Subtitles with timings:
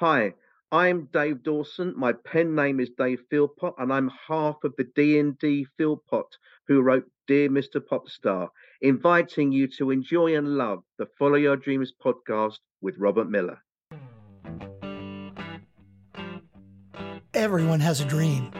[0.00, 0.34] Hi,
[0.70, 1.94] I'm Dave Dawson.
[1.96, 6.36] My pen name is Dave Philpott, and I'm half of the D&D Philpott
[6.68, 7.80] who wrote Dear Mr.
[7.80, 8.50] Popstar,
[8.82, 13.58] inviting you to enjoy and love the Follow Your Dreams podcast with Robert Miller.
[17.32, 18.50] Everyone has a dream.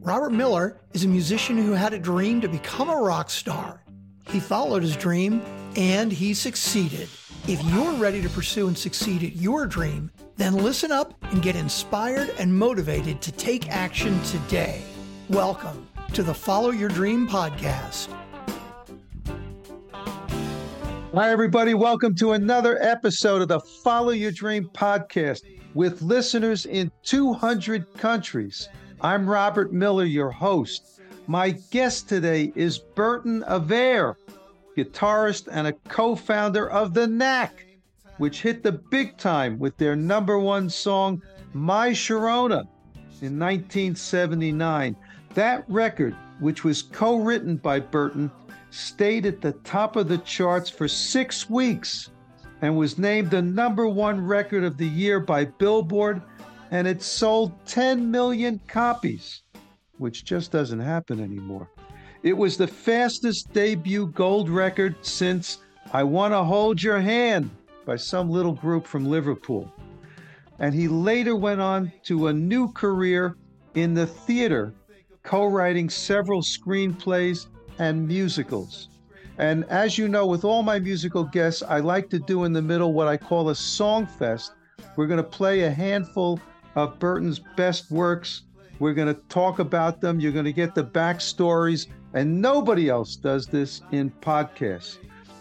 [0.00, 3.84] Robert Miller is a musician who had a dream to become a rock star.
[4.30, 5.42] He followed his dream
[5.76, 7.08] and he succeeded.
[7.46, 11.54] If you're ready to pursue and succeed at your dream, then listen up and get
[11.54, 14.82] inspired and motivated to take action today.
[15.28, 18.08] Welcome to the Follow Your Dream podcast.
[21.14, 21.74] Hi, everybody.
[21.74, 25.42] Welcome to another episode of the Follow Your Dream podcast
[25.74, 28.68] with listeners in 200 countries.
[29.02, 31.00] I'm Robert Miller, your host.
[31.26, 34.16] My guest today is Berton Averre
[34.76, 37.64] guitarist and a co founder of The Knack,
[38.18, 42.66] which hit the big time with their number one song, My Sharona,
[43.22, 44.96] in 1979.
[45.34, 48.30] That record, which was co written by Berton,
[48.70, 52.10] stayed at the top of the charts for six weeks
[52.62, 56.22] and was named the number one record of the year by Billboard,
[56.70, 59.42] and it sold 10 million copies,
[59.98, 61.68] which just doesn't happen anymore.
[62.26, 65.58] It was the fastest debut gold record since
[65.92, 67.48] I Want to Hold Your Hand
[67.84, 69.72] by some little group from Liverpool.
[70.58, 73.36] And he later went on to a new career
[73.76, 74.74] in the theater,
[75.22, 77.46] co writing several screenplays
[77.78, 78.88] and musicals.
[79.38, 82.60] And as you know, with all my musical guests, I like to do in the
[82.60, 84.50] middle what I call a song fest.
[84.96, 86.40] We're going to play a handful
[86.74, 88.42] of Berton's best works.
[88.80, 90.18] We're going to talk about them.
[90.18, 91.86] You're going to get the backstories
[92.16, 94.96] and nobody else does this in podcasts.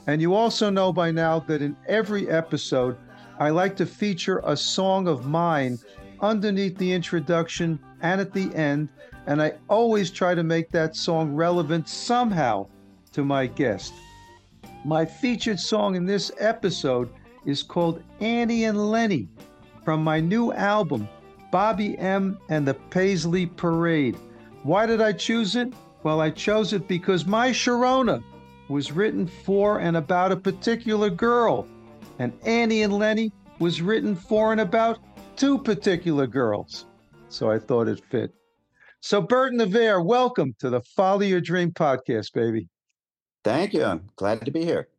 [0.08, 2.98] And you also know by now that in every episode,
[3.40, 5.80] I like to feature a song of mine
[6.20, 8.90] underneath the introduction and at the end.
[9.26, 12.67] And I always try to make that song relevant somehow
[13.14, 13.94] to my guest.
[14.83, 17.10] My featured song in this episode
[17.45, 19.30] is called Annie and Leni
[19.86, 21.08] from my new album,
[21.54, 22.38] Bobby M.
[22.49, 24.17] and the Paisley Parade.
[24.64, 25.73] Why did I choose it?
[26.05, 28.23] Well, I chose it because my Sharona
[28.70, 31.67] was written for and about a particular girl,
[32.20, 34.99] and Annie and Leni was written for and about
[35.36, 36.86] two particular girls.
[37.30, 38.32] So I thought it fit.
[38.99, 42.70] So, Bert Berton Averre, welcome to the Follow Your Dream podcast, baby.
[43.43, 43.83] Thank you.
[43.83, 44.89] I'm glad to be here.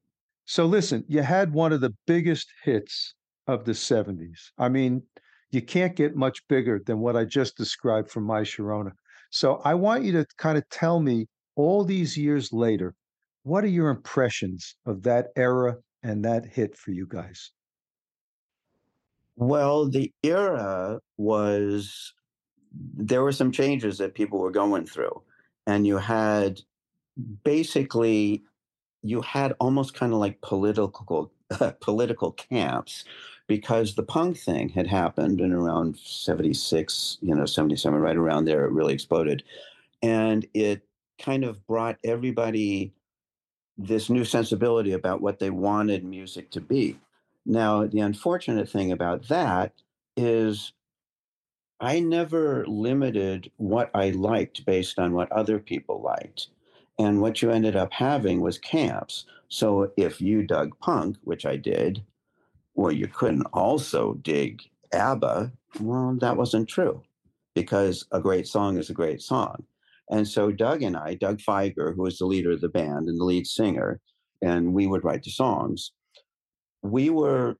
[0.44, 3.14] So, listen, you had one of the biggest hits
[3.46, 4.50] of the 70s.
[4.58, 5.04] I mean,
[5.52, 8.90] you can't get much bigger than what I just described from My Sharona.
[9.30, 12.94] So I want you to kind of tell me all these years later,
[13.42, 17.52] what are your impressions of that era and that hit for you guys?
[19.36, 22.12] Well, the era was
[22.72, 25.22] there were some changes that people were going through,
[25.66, 26.60] and you had
[27.44, 28.44] basically
[29.02, 31.32] you had almost kind of like political
[31.80, 33.04] political camps
[33.46, 38.64] because the punk thing had happened in around 76, you know, 77, right around there,
[38.64, 39.44] it really exploded.
[40.02, 40.82] And it
[41.18, 42.92] kind of brought everybody
[43.78, 46.98] this new sensibility about what they wanted music to be.
[47.44, 49.72] Now, the unfortunate thing about that
[50.16, 50.72] is
[51.78, 56.48] I never limited what I liked based on what other people liked.
[56.98, 59.26] And what you ended up having was camps.
[59.48, 62.02] So if you dug punk, which I did,
[62.74, 64.62] well, you couldn't also dig
[64.92, 65.52] ABBA.
[65.80, 67.02] Well, that wasn't true
[67.54, 69.64] because a great song is a great song.
[70.10, 73.18] And so Doug and I, Doug Fieger, who was the leader of the band and
[73.18, 74.00] the lead singer,
[74.42, 75.92] and we would write the songs,
[76.82, 77.56] we were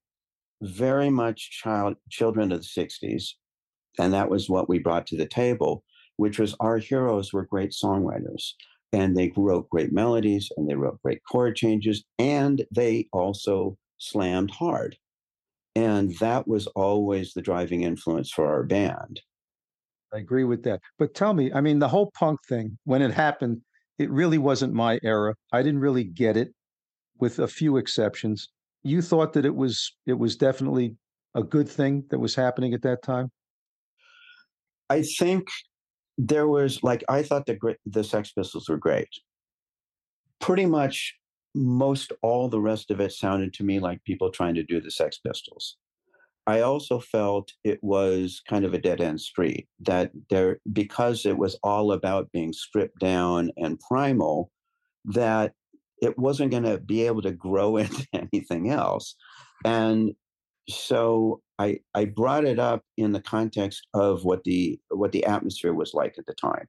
[0.62, 3.30] very much child children of the 60s.
[3.98, 5.82] And that was what we brought to the table,
[6.16, 8.52] which was our heroes were great songwriters.
[8.92, 12.04] And they wrote great melodies and they wrote great chord changes.
[12.18, 14.96] And they also slammed hard.
[15.74, 19.20] And that was always the driving influence for our band.
[20.14, 20.80] I agree with that.
[20.98, 23.60] But tell me, I mean, the whole punk thing, when it happened,
[23.98, 25.34] it really wasn't my era.
[25.52, 26.52] I didn't really get it,
[27.18, 28.48] with a few exceptions.
[28.82, 30.96] You thought that it was it was definitely
[31.34, 33.30] a good thing that was happening at that time.
[34.88, 35.48] I think
[36.18, 39.08] there was like I thought the the Sex Pistols were great.
[40.40, 41.14] Pretty much
[41.54, 44.90] most all the rest of it sounded to me like people trying to do the
[44.90, 45.76] Sex Pistols.
[46.46, 51.36] I also felt it was kind of a dead end street that there because it
[51.36, 54.52] was all about being stripped down and primal
[55.06, 55.54] that
[56.00, 59.16] it wasn't going to be able to grow into anything else
[59.64, 60.14] and
[60.68, 65.74] so I I brought it up in the context of what the what the atmosphere
[65.74, 66.66] was like at the time.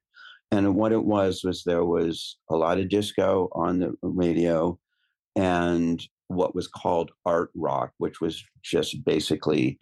[0.50, 4.78] And what it was was there was a lot of disco on the radio
[5.36, 9.78] and what was called art rock, which was just basically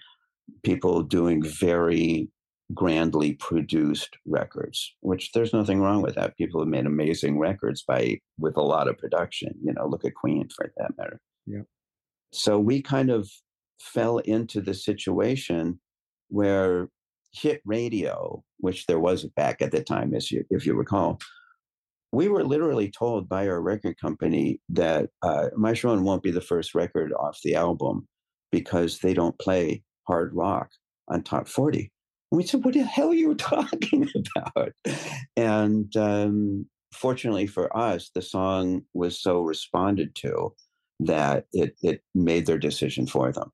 [0.65, 2.29] people doing very
[2.75, 6.37] grandly produced records, which there's nothing wrong with that.
[6.37, 9.55] People have made amazing records by with a lot of production.
[9.63, 11.21] You know, look at Queen for that matter.
[11.47, 11.63] Yeah.
[12.33, 13.31] So we kind of
[13.81, 15.81] fell into the situation
[16.29, 16.89] where
[17.33, 21.19] hit radio, which there was back at the time, as you, if you recall,
[22.13, 26.41] we were literally told by our record company that uh, My Sharona won't be the
[26.41, 28.09] first record off the album
[28.51, 30.71] because they don't play hard rock
[31.09, 31.91] on top 40.
[32.31, 34.73] And we said, What the hell are you talking about?
[35.37, 40.55] And um, fortunately for us, the song was so responded to
[41.01, 43.53] that it, it made their decision for them.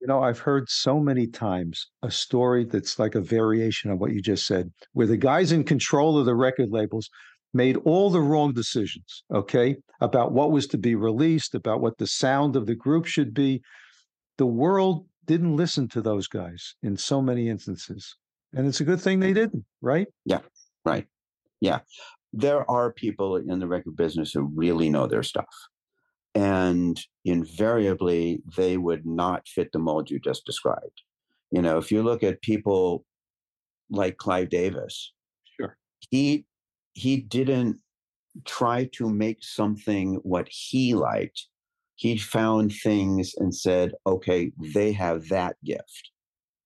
[0.00, 4.12] You know, I've heard so many times a story that's like a variation of what
[4.12, 7.10] you just said, where the guys in control of the record labels
[7.52, 12.06] made all the wrong decisions, okay, about what was to be released, about what the
[12.06, 13.60] sound of the group should be.
[14.38, 18.16] The world didn't listen to those guys in so many instances.
[18.54, 20.06] And it's a good thing they didn't, right?
[20.24, 20.40] Yeah,
[20.84, 21.06] right.
[21.60, 21.80] Yeah.
[22.32, 25.46] There are people in the record business who really know their stuff
[26.34, 31.02] and invariably they would not fit the mold you just described.
[31.50, 33.04] You know, if you look at people
[33.90, 35.12] like Clive Davis,
[35.56, 35.76] sure,
[36.10, 36.46] he
[36.92, 37.78] he didn't
[38.44, 41.46] try to make something what he liked.
[41.96, 46.10] He found things and said, "Okay, they have that gift."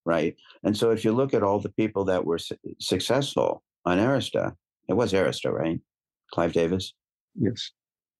[0.04, 0.36] Right?
[0.62, 4.54] And so if you look at all the people that were su- successful on Arista,
[4.88, 5.80] it was Arista, right?
[6.30, 6.92] Clive Davis.
[7.34, 7.70] Yes.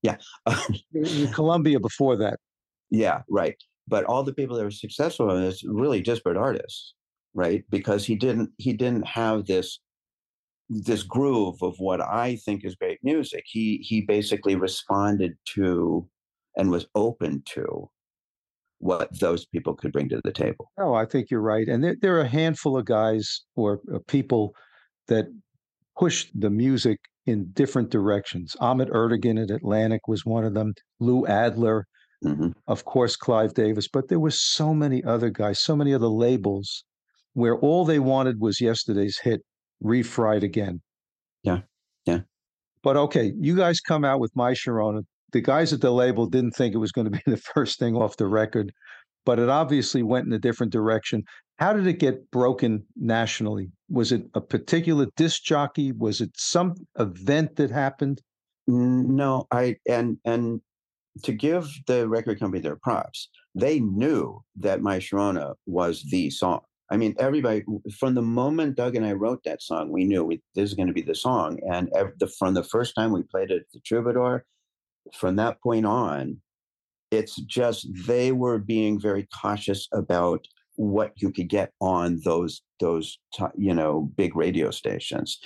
[0.04, 0.16] Yeah.
[0.94, 2.38] in Columbia before that.
[2.90, 3.56] Yeah, right.
[3.88, 6.94] But all the people that were successful in this really disparate artists,
[7.32, 7.64] right?
[7.70, 9.80] Because he didn't he didn't have this
[10.68, 13.44] this groove of what I think is great music.
[13.46, 16.06] He he basically responded to
[16.56, 17.90] and was open to
[18.78, 20.70] what those people could bring to the table.
[20.78, 21.66] Oh, I think you're right.
[21.66, 24.54] And there, there are a handful of guys or people
[25.08, 25.24] that
[25.96, 28.56] push the music in different directions.
[28.60, 30.74] Ahmet Ertegun at Atlantic was one of them.
[31.00, 31.86] Lou Adler,
[32.24, 32.48] mm-hmm.
[32.66, 33.88] of course, Clive Davis.
[33.88, 36.84] But there were so many other guys, so many other labels
[37.32, 39.40] where all they wanted was yesterday's hit,
[39.82, 40.80] refried again.
[41.42, 41.60] Yeah,
[42.06, 42.20] yeah.
[42.82, 45.02] But okay, you guys come out with My Sharona.
[45.32, 47.96] The guys at the label didn't think it was going to be the first thing
[47.96, 48.72] off the record,
[49.24, 51.24] but it obviously went in a different direction.
[51.58, 53.70] How did it get broken nationally?
[53.88, 55.92] Was it a particular disc jockey?
[55.92, 58.22] Was it some event that happened?
[58.68, 60.60] Mm, no, I and and
[61.22, 66.60] to give the record company their props, they knew that My Sharona was the song.
[66.90, 67.62] I mean, everybody
[67.98, 70.88] from the moment Doug and I wrote that song, we knew we, this is going
[70.88, 71.58] to be the song.
[71.70, 74.44] And the, from the first time we played it at the Troubadour,
[75.12, 76.40] from that point on,
[77.10, 83.18] it's just they were being very cautious about what you could get on those those
[83.56, 85.38] you know big radio stations.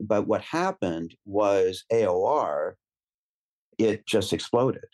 [0.00, 2.74] But what happened was aor
[3.78, 4.84] it just exploded.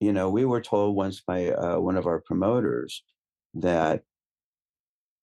[0.00, 3.02] You know we were told once by uh, one of our promoters
[3.54, 4.02] that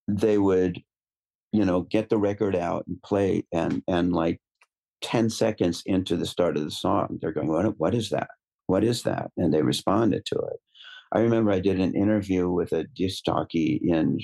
[0.08, 0.82] they would
[1.52, 4.40] you know get the record out and play and and like
[5.02, 8.30] 10 seconds into the start of the song they're going what, what is that?
[8.68, 9.32] What is that?
[9.38, 10.60] And they responded to it
[11.14, 14.18] I remember I did an interview with a disc jockey in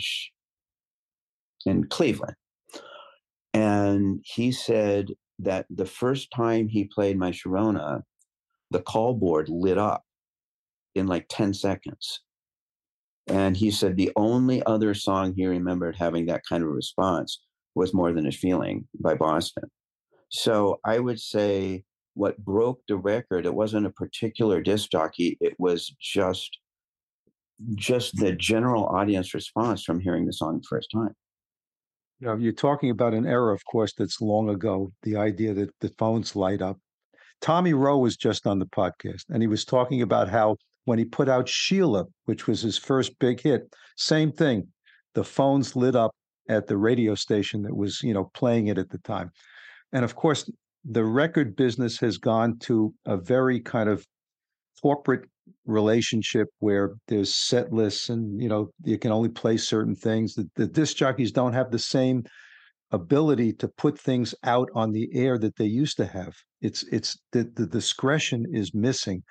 [1.66, 2.36] in Cleveland,
[3.54, 8.02] and he said that the first time he played my Sharona,
[8.72, 10.04] the call board lit up
[10.96, 12.22] in like 10 seconds.
[13.28, 17.42] And he said the only other song he remembered having that kind of response
[17.76, 19.70] was More Than a Feeling by Boston.
[20.30, 21.84] So I would say
[22.16, 26.58] what broke the record, it wasn't a particular disc jockey, it was just
[27.76, 31.14] just the general audience response from hearing the song the first time.
[32.22, 34.92] Know, you're talking about an era, of course, that's long ago.
[35.04, 36.78] The idea that the phones light up.
[37.42, 41.06] Tommy Roe was just on the podcast, and he was talking about how when he
[41.06, 44.68] put out Sheila, which was his first big hit, same thing.
[45.16, 46.12] The phones lit up
[46.50, 49.32] at the radio station that was, you know, playing it at the time.
[49.94, 50.50] And of course,
[50.84, 54.06] the record business has gone to a very kind of
[54.82, 55.30] corporate
[55.66, 60.50] relationship where there's set lists and you know you can only play certain things the,
[60.56, 62.24] the disc jockeys don't have the same
[62.92, 67.18] ability to put things out on the air that they used to have it's it's
[67.32, 69.24] the, the discretion is missing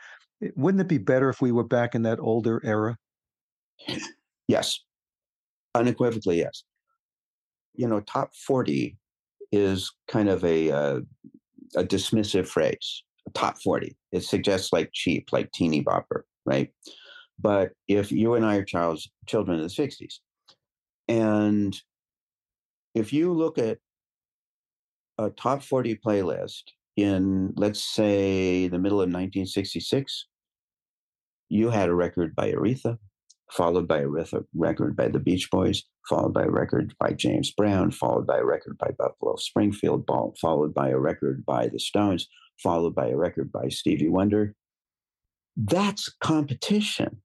[0.55, 2.97] wouldn't it be better if we were back in that older era
[4.49, 4.81] Yes.
[5.75, 6.65] Unequivocally, yes.
[7.75, 8.97] You know, top 40
[9.53, 11.01] is kind of a, uh,
[11.77, 13.05] a dismissive phrase.
[13.35, 13.97] Top 40.
[14.13, 16.71] It suggests like cheap, like teeny bopper, right?
[17.41, 20.15] But if you and I are child's, children of the 60s,
[21.09, 21.77] and
[22.95, 23.79] if you look at
[25.19, 26.63] a top 40 playlist
[26.97, 30.27] in, let's say, the middle of 1966,
[31.49, 32.99] you had a record by Aretha,
[33.53, 34.09] followed by a
[34.55, 38.45] record by the Beach Boys, followed by a record by James Brown, followed by a
[38.45, 40.09] record by Buffalo Springfield,
[40.41, 42.29] followed by a record by the Stones,
[42.62, 44.55] followed by a record by Stevie Wonder.
[45.57, 47.23] That's competition.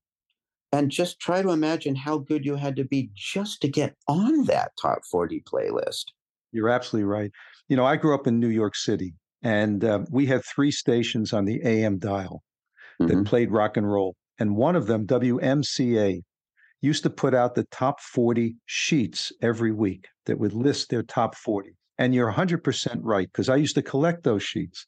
[0.71, 4.45] And just try to imagine how good you had to be just to get on
[4.45, 6.05] that top 40 playlist.
[6.51, 7.31] You're absolutely right.
[7.69, 9.13] You know, I grew up in New York City,
[9.43, 12.43] and uh, we had three stations on the AM dial
[12.99, 13.23] that mm-hmm.
[13.23, 14.15] played rock and roll.
[14.39, 16.21] And one of them, WMCA,
[16.81, 21.35] used to put out the top 40 sheets every week that would list their top
[21.35, 21.75] 40.
[21.97, 24.85] And you're 100% right, because I used to collect those sheets.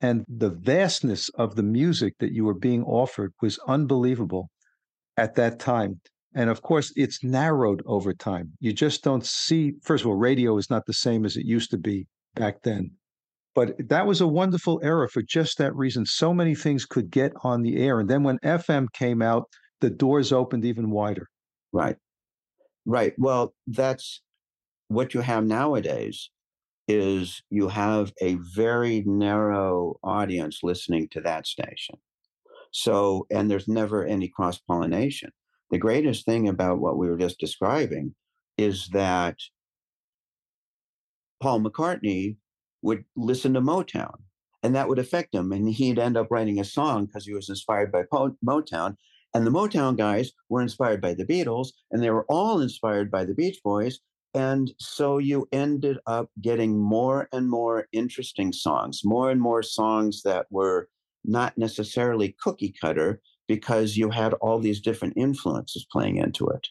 [0.00, 4.50] And the vastness of the music that you were being offered was unbelievable
[5.16, 6.00] at that time.
[6.34, 8.52] And of course, it's narrowed over time.
[8.60, 11.70] You just don't see, first of all, radio is not the same as it used
[11.70, 12.90] to be back then.
[13.54, 16.04] But that was a wonderful era for just that reason.
[16.06, 18.00] So many things could get on the air.
[18.00, 19.44] And then when FM came out,
[19.80, 21.28] the doors opened even wider.
[21.72, 21.96] Right.
[22.84, 23.14] Right.
[23.16, 24.20] Well, that's
[24.88, 26.30] what you have nowadays
[26.86, 31.96] is you have a very narrow audience listening to that station.
[32.72, 35.30] So, and there's never any cross pollination.
[35.70, 38.14] The greatest thing about what we were just describing
[38.58, 39.36] is that
[41.40, 42.36] Paul McCartney
[42.82, 44.16] would listen to Motown
[44.62, 45.52] and that would affect him.
[45.52, 48.04] And he'd end up writing a song because he was inspired by
[48.44, 48.96] Motown.
[49.34, 53.24] And the Motown guys were inspired by the Beatles and they were all inspired by
[53.24, 53.98] the Beach Boys.
[54.34, 60.22] And so you ended up getting more and more interesting songs, more and more songs
[60.22, 60.88] that were
[61.24, 66.66] not necessarily cookie cutter because you had all these different influences playing into it.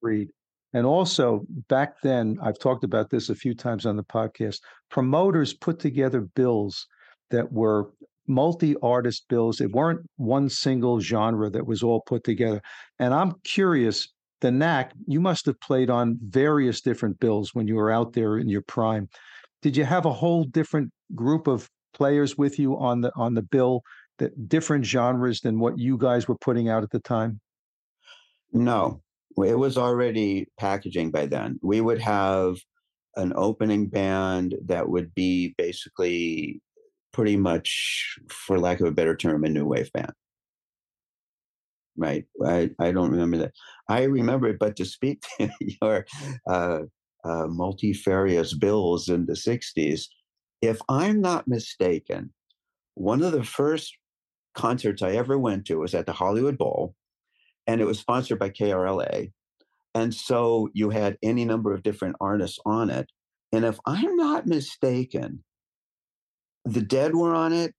[0.00, 0.28] Read.
[0.74, 4.60] And also, back then, I've talked about this a few times on the podcast.
[4.90, 6.86] Promoters put together bills
[7.30, 7.90] that were
[8.26, 9.56] multi artist bills.
[9.56, 12.60] They weren't one single genre that was all put together.
[12.98, 17.74] And I'm curious, the Knack, you must have played on various different bills when you
[17.74, 19.08] were out there in your prime.
[19.62, 23.42] Did you have a whole different group of players with you on the on the
[23.42, 23.82] bill
[24.18, 27.40] that different genres than what you guys were putting out at the time?
[28.52, 29.00] No,
[29.36, 31.58] it was already packaging by then.
[31.62, 32.56] We would have
[33.16, 36.60] an opening band that would be basically
[37.12, 40.12] pretty much, for lack of a better term, a new wave band.
[41.98, 42.24] Right.
[42.46, 43.52] I, I don't remember that.
[43.88, 45.50] I remember it, but to speak to
[45.82, 46.06] your
[46.48, 46.82] uh,
[47.24, 50.04] uh, multifarious bills in the 60s,
[50.62, 52.32] if I'm not mistaken,
[52.94, 53.96] one of the first
[54.54, 56.94] concerts I ever went to was at the Hollywood Bowl,
[57.66, 59.32] and it was sponsored by KRLA.
[59.94, 63.10] And so you had any number of different artists on it.
[63.52, 65.42] And if I'm not mistaken,
[66.64, 67.74] the Dead were on it,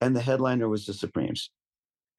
[0.00, 1.50] and the headliner was the Supremes.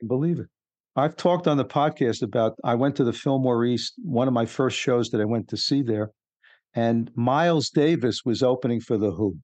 [0.05, 0.48] Believe it.
[0.95, 4.45] I've talked on the podcast about I went to the Fillmore East, one of my
[4.45, 6.12] first shows that I went to see there,
[6.74, 9.38] and Miles Davis was opening for the Who.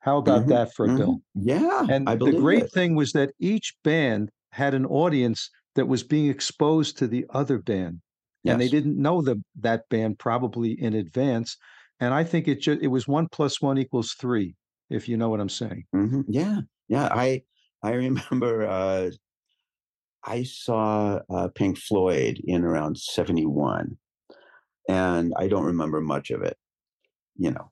[0.00, 0.98] How about mm-hmm, that for a mm-hmm.
[0.98, 1.18] bill?
[1.34, 1.86] Yeah.
[1.88, 2.72] And the great it.
[2.72, 7.58] thing was that each band had an audience that was being exposed to the other
[7.58, 8.00] band.
[8.44, 8.52] Yes.
[8.52, 11.56] And they didn't know the, that band probably in advance.
[12.00, 14.54] And I think it just, it was one plus one equals three,
[14.88, 15.84] if you know what I'm saying.
[15.94, 16.22] Mm-hmm.
[16.28, 16.60] Yeah.
[16.86, 17.08] Yeah.
[17.10, 17.42] I,
[17.82, 19.10] I remember, uh,
[20.24, 23.96] I saw uh, Pink Floyd in around 71
[24.88, 26.56] and I don't remember much of it,
[27.36, 27.70] you know,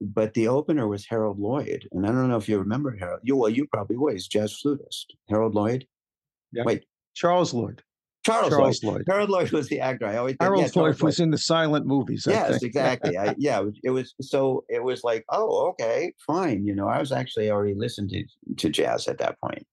[0.00, 3.20] but the opener was Harold Lloyd, and I don't know if you remember Harold.
[3.22, 5.14] You well, you probably was He's jazz flutist.
[5.28, 5.86] Harold Lloyd.
[6.52, 6.64] Yeah.
[6.64, 6.84] Wait,
[7.14, 7.82] Charles Lloyd.
[8.24, 8.94] Charles, Charles Lloyd.
[8.94, 9.04] Lloyd.
[9.08, 10.06] Harold Lloyd was the actor.
[10.06, 12.26] I always Harold yeah, Lloyd was in the silent movies.
[12.26, 13.16] I yes, exactly.
[13.16, 14.64] I, yeah, it was so.
[14.68, 16.66] It was like, oh, okay, fine.
[16.66, 19.66] You know, I was actually already listening to to jazz at that point.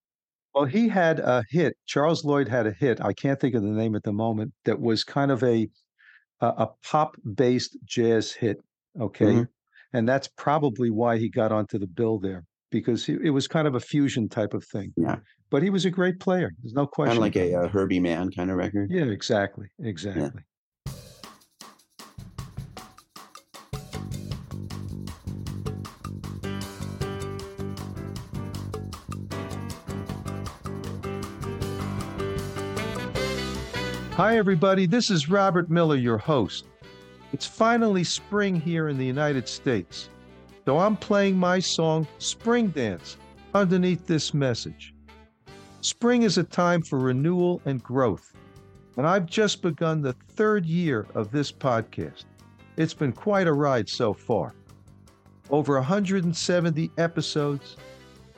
[0.58, 1.76] Well, he had a hit.
[1.86, 3.00] Charles Lloyd had a hit.
[3.02, 4.54] I can't think of the name at the moment.
[4.66, 5.68] That was kind of a
[6.42, 8.58] a, a pop based jazz hit.
[9.00, 9.44] Okay, mm-hmm
[9.94, 13.68] and that's probably why he got onto the bill there because he, it was kind
[13.68, 14.94] of a fusion type of thing.
[14.98, 15.18] Yeah,
[15.50, 16.52] but he was a great player.
[16.62, 17.22] There's no question.
[17.22, 18.90] Kind of like a, a Herbie Mann kind of record.
[18.92, 20.24] Yeah, exactly, exactly.
[20.24, 20.42] Yeah.
[34.18, 34.88] Hi, everybody.
[34.88, 36.66] This is Robert Miller, your host.
[37.34, 40.10] It's finally spring here in the United States,
[40.66, 43.18] so I'm playing my song, Spring Dance,
[43.54, 44.96] underneath this message.
[45.82, 48.34] Spring is a time for renewal and growth,
[48.98, 52.26] and I've just begun the third year of this podcast.
[52.76, 54.56] It's been quite a ride so far.
[55.52, 57.78] Over 170 episodes,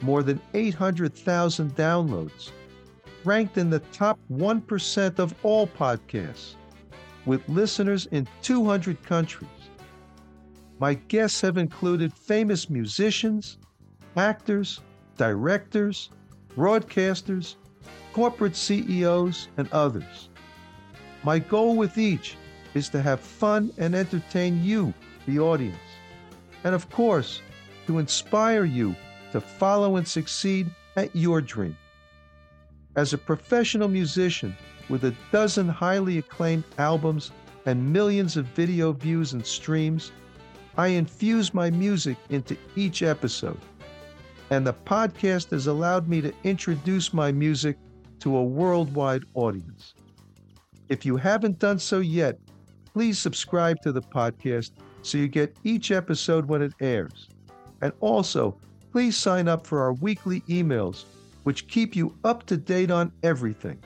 [0.01, 2.51] more than 800,000 downloads,
[3.25, 6.55] ranked in the top 1% of all podcasts,
[7.25, 9.49] with listeners in 200 countries.
[10.79, 13.57] My guests have included famous musicians,
[14.15, 14.79] actors,
[15.17, 16.09] directors,
[16.55, 17.55] broadcasters,
[18.13, 20.29] corporate CEOs, and others.
[21.23, 22.37] My goal with each
[22.73, 24.93] is to have fun and entertain you,
[25.25, 25.77] the audience,
[26.63, 27.41] and of course,
[27.87, 28.95] to inspire you
[29.31, 31.75] to follow and succeed at your dream.
[32.95, 34.55] As a professional musician
[34.89, 37.31] with a dozen highly acclaimed albums
[37.65, 40.11] and millions of video views and streams,
[40.77, 43.59] I infuse my music into each episode.
[44.49, 47.77] And the podcast has allowed me to introduce my music
[48.21, 49.93] to a worldwide audience.
[50.89, 52.39] If you haven't done so yet,
[52.93, 54.71] please subscribe to the podcast
[55.03, 57.29] so you get each episode when it airs.
[57.81, 58.57] And also,
[58.91, 61.05] please sign up for our weekly emails,
[61.43, 63.79] which keep you up to date on everything.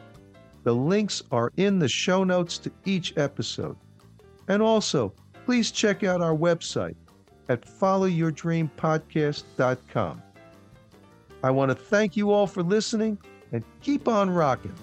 [0.64, 3.76] The links are in the show notes to each episode.
[4.48, 5.14] And also,
[5.46, 6.96] please check out our website
[7.50, 10.22] at followyourdreampodcast.com.
[11.44, 13.18] I want to thank you all for listening
[13.52, 14.74] and keep on rocking.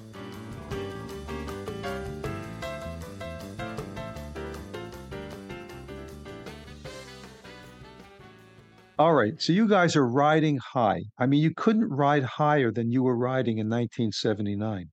[9.00, 9.40] All right.
[9.40, 11.04] So you guys are riding high.
[11.18, 14.90] I mean, you couldn't ride higher than you were riding in 1979.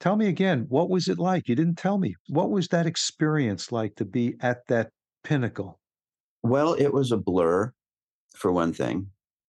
[0.00, 1.46] Tell me again, what was it like?
[1.46, 2.14] You didn't tell me.
[2.30, 4.92] What was that experience like to be at that
[5.24, 5.78] pinnacle?
[6.42, 7.74] Well, it was a blur,
[8.34, 9.08] for one thing,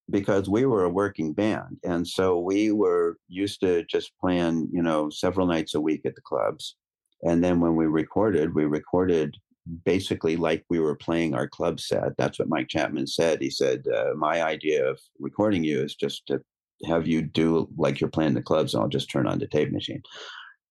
[0.09, 1.77] because we were a working band.
[1.85, 6.15] And so we were used to just playing, you know, several nights a week at
[6.15, 6.75] the clubs.
[7.21, 9.37] And then when we recorded, we recorded
[9.85, 12.15] basically like we were playing our club set.
[12.17, 13.41] That's what Mike Chapman said.
[13.41, 16.41] He said, uh, My idea of recording you is just to
[16.85, 19.71] have you do like you're playing the clubs, and I'll just turn on the tape
[19.71, 20.01] machine.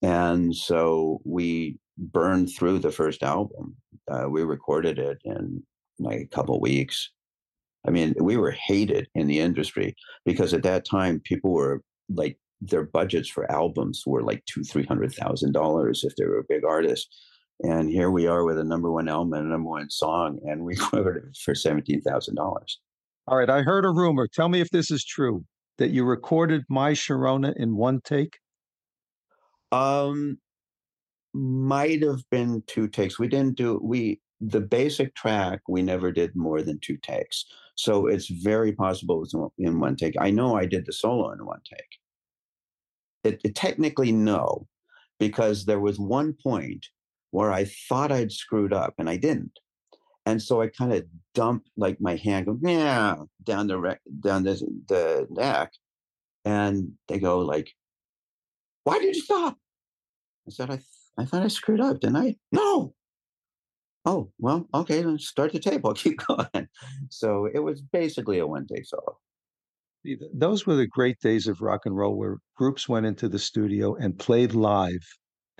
[0.02, 3.76] And so we burned through the first album.
[4.10, 5.62] Uh, we recorded it in
[5.98, 7.10] like a couple weeks.
[7.86, 12.38] I mean, we were hated in the industry because at that time people were like
[12.60, 16.44] their budgets for albums were like two, three hundred thousand dollars if they were a
[16.48, 17.08] big artist
[17.62, 20.64] and here we are with a number one album and a number one song, and
[20.64, 22.80] we recorded it for seventeen thousand dollars.
[23.26, 24.26] All right, I heard a rumor.
[24.26, 25.44] Tell me if this is true
[25.78, 28.38] that you recorded My Sharona in one take.
[29.70, 30.38] Um,
[31.32, 33.18] might have been two takes.
[33.18, 35.60] We didn't do we the basic track.
[35.68, 37.44] We never did more than two takes,
[37.76, 40.14] so it's very possible it was in one take.
[40.18, 41.98] I know I did the solo in one take.
[43.24, 44.66] It, it technically no,
[45.20, 46.88] because there was one point
[47.32, 49.58] where I thought I'd screwed up and I didn't.
[50.24, 54.44] And so I kind of dumped like my hand, go, yeah, down the rec- down
[54.44, 54.54] the,
[54.86, 55.72] the neck.
[56.44, 57.72] And they go like,
[58.84, 59.56] why did you stop?
[60.46, 60.86] I said, I, th-
[61.18, 62.36] I thought I screwed up, didn't I?
[62.52, 62.94] No.
[64.04, 65.82] Oh, well, okay, let's start the tape.
[65.84, 66.68] I'll keep going.
[67.08, 69.18] So it was basically a one take solo.
[70.34, 73.94] Those were the great days of rock and roll where groups went into the studio
[73.94, 75.06] and played live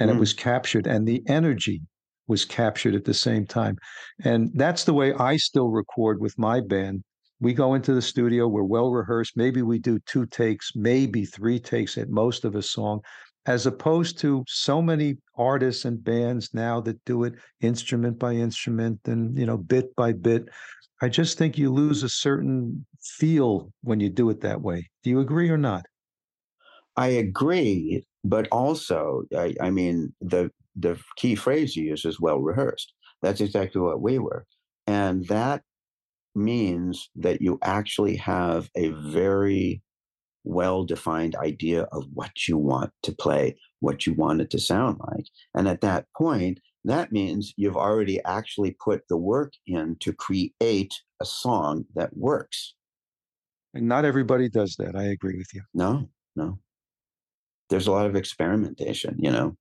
[0.02, 0.16] and mm.
[0.16, 1.80] it was captured and the energy
[2.28, 3.76] was captured at the same time.
[4.24, 7.02] And that's the way i still record with my band.
[7.40, 11.58] We go into the studio we're well rehearsed maybe we do two takes maybe three
[11.58, 13.00] takes at most of a song
[13.46, 19.00] as opposed to so many artists and bands now that do it instrument by instrument
[19.06, 20.48] and you know bit by bit.
[21.00, 24.88] I just think you lose a certain feel when you do it that way.
[25.02, 25.84] Do you agree or not?
[26.96, 32.38] I agree but also I, I mean the the key phrase you use is well
[32.38, 32.92] rehearsed.
[33.20, 34.46] That's exactly what we were.
[34.86, 35.62] And that
[36.34, 39.82] means that you actually have a very
[40.44, 44.98] well defined idea of what you want to play what you want it to sound
[45.12, 45.24] like.
[45.54, 50.92] And at that point that means you've already actually put the work in to create
[51.20, 52.74] a song that works.
[53.72, 54.96] And not everybody does that.
[54.96, 55.62] I agree with you.
[55.74, 56.58] No no
[57.72, 59.56] there's a lot of experimentation, you know.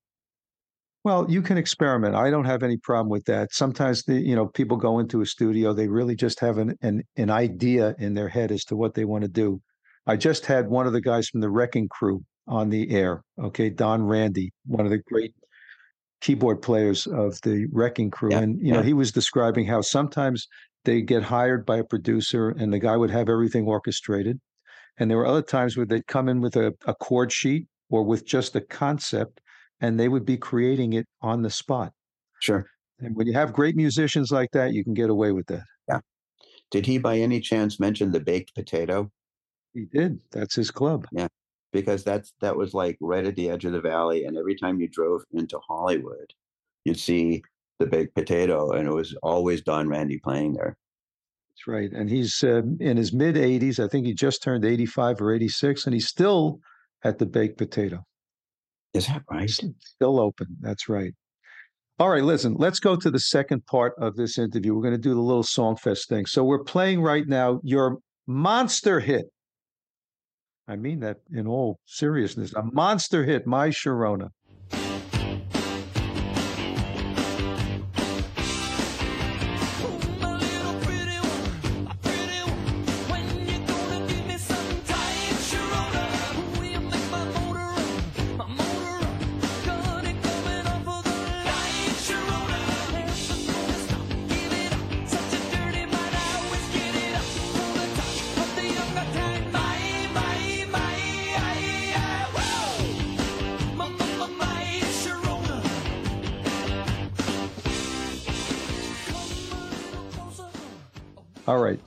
[1.04, 2.14] Well, you can experiment.
[2.14, 3.54] I don't have any problem with that.
[3.54, 7.04] Sometimes the you know people go into a studio, they really just have an an,
[7.16, 9.62] an idea in their head as to what they want to do.
[10.06, 13.24] I just had one of the guys from the Wrecking Crew on the air.
[13.42, 15.34] Okay, Don Randi, one of the great
[16.20, 20.48] keyboard players of the Wrecking Crew, Yeah, and you know he was describing how sometimes
[20.84, 24.40] they get hired by a producer and the guy would have everything orchestrated,
[25.00, 28.04] and there were other times where they'd come in with a, a chord sheet or
[28.04, 29.42] with just a concept,
[29.82, 31.92] and they would be creating it on the spot.
[32.40, 32.66] Sure.
[33.00, 35.64] And when you have great musicians like that, you can get away with that.
[35.88, 36.00] Yeah.
[36.72, 39.12] Did he by any chance mention the baked potato?
[39.74, 40.20] He did.
[40.32, 41.06] That's his club.
[41.12, 41.28] Yeah.
[41.74, 44.80] Because that's that was like right at the edge of the valley, and every time
[44.80, 46.34] you drove into Hollywood,
[46.84, 47.44] you'd see
[47.80, 50.78] the baked potato, and it was always Don Randi playing there.
[51.52, 51.92] That's right.
[51.92, 53.84] And he's uh, in his mid 80s.
[53.84, 56.60] I think he just turned 85 or 86, and he's still
[57.04, 58.04] at the baked potato.
[58.94, 59.50] Is that right?
[59.50, 60.48] Still open.
[60.60, 61.14] That's right.
[62.00, 64.74] All right, listen, let's go to the second part of this interview.
[64.74, 66.26] We're going to do the little Songfest thing.
[66.26, 69.26] So we're playing right now your monster hit.
[70.68, 72.54] I mean that in all seriousness.
[72.54, 74.30] A monster hit, My Sharona.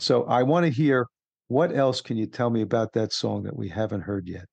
[0.04, 1.06] So I want to hear
[1.48, 4.44] what else can you tell me about that song that we haven't heard yet?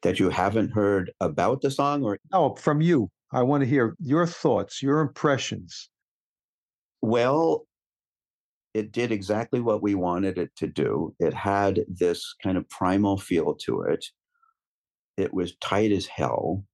[0.00, 3.10] That you haven't heard about the song, or Oh, from you.
[3.32, 5.90] I want to hear your thoughts, your impressions.
[7.02, 7.66] Well,
[8.72, 11.14] it did exactly what we wanted it to do.
[11.20, 14.06] It had this kind of primal feel to it.
[15.18, 16.64] It was tight as hell.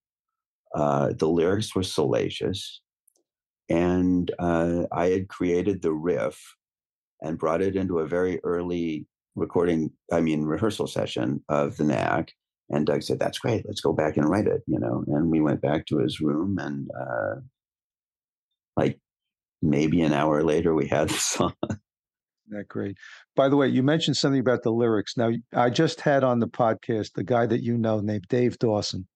[0.73, 2.81] Uh, the lyrics were salacious.
[3.69, 6.41] And uh, I had created the riff
[7.23, 12.33] and brought it into a very early recording, I mean, rehearsal session of the knack.
[12.69, 13.65] And Doug said, That's great.
[13.67, 15.05] Let's go back and write it, you know.
[15.07, 17.41] And we went back to his room and uh,
[18.77, 18.99] like
[19.63, 21.55] maybe an hour later we had the song.
[22.49, 22.97] That great.
[23.35, 25.17] By the way, you mentioned something about the lyrics.
[25.17, 29.09] Now, I just had on the podcast the guy that you know named Dave Dawson,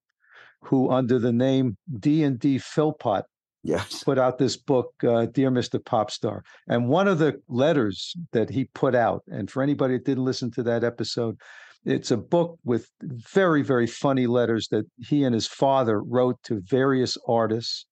[0.63, 3.27] who under the name D and D Philpott
[3.63, 4.05] yes.
[4.05, 5.79] put out this book, uh, Dear Mr.
[5.83, 6.41] Popstar.
[6.69, 10.51] And one of the letters that he put out, and for anybody that didn't listen
[10.53, 11.37] to that episode,
[11.85, 16.61] it's a book with very, very funny letters that he and his father wrote to
[16.65, 17.87] various artists,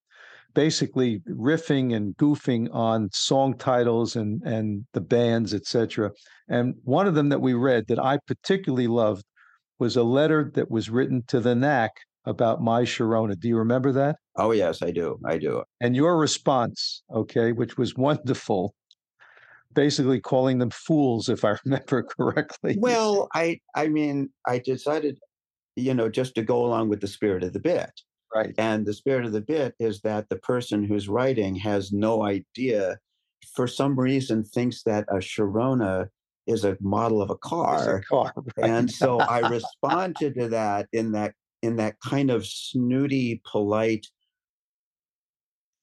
[0.54, 6.11] basically riffing and goofing on song titles and and the bands, etc.
[6.48, 9.24] And one of them that we read that I particularly loved
[9.78, 11.92] was a letter that was written to the Knack
[12.24, 13.38] about my Sharona.
[13.38, 14.16] Do you remember that?
[14.37, 15.18] Oh, yes, I do.
[15.26, 15.62] I do.
[15.81, 18.74] and your response, okay, which was wonderful,
[19.74, 22.76] basically calling them fools, if I remember correctly.
[22.78, 25.18] Well, I I mean, I decided,
[25.76, 27.90] you know, just to go along with the spirit of the bit.
[28.35, 28.54] right.
[28.59, 32.98] And the spirit of the bit is that the person who's writing has no idea,
[33.54, 36.09] for some reason, thinks that a Sharona
[36.46, 37.37] is a model of a
[37.72, 38.02] It's a car.
[38.09, 38.70] car, right?
[38.70, 44.06] And so I responded to that in that in that kind of snooty, polite.